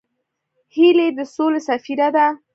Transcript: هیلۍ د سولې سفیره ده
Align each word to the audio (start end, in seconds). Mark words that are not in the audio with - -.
هیلۍ 0.75 1.07
د 1.17 1.19
سولې 1.33 1.61
سفیره 1.69 2.07
ده 2.15 2.27